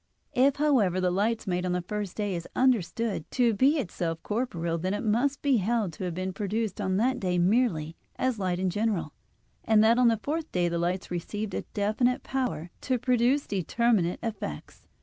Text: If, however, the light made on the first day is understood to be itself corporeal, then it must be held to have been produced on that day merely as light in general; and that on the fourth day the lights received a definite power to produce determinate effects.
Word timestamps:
If, 0.33 0.55
however, 0.55 0.99
the 0.99 1.11
light 1.11 1.45
made 1.45 1.63
on 1.63 1.73
the 1.73 1.83
first 1.83 2.17
day 2.17 2.33
is 2.33 2.47
understood 2.55 3.29
to 3.29 3.53
be 3.53 3.77
itself 3.77 4.23
corporeal, 4.23 4.79
then 4.79 4.95
it 4.95 5.03
must 5.03 5.43
be 5.43 5.57
held 5.57 5.93
to 5.93 6.05
have 6.05 6.15
been 6.15 6.33
produced 6.33 6.81
on 6.81 6.97
that 6.97 7.19
day 7.19 7.37
merely 7.37 7.95
as 8.15 8.39
light 8.39 8.57
in 8.57 8.71
general; 8.71 9.13
and 9.63 9.83
that 9.83 9.99
on 9.99 10.07
the 10.07 10.17
fourth 10.17 10.51
day 10.51 10.67
the 10.69 10.79
lights 10.79 11.11
received 11.11 11.53
a 11.53 11.61
definite 11.75 12.23
power 12.23 12.71
to 12.81 12.97
produce 12.97 13.45
determinate 13.45 14.17
effects. 14.23 14.87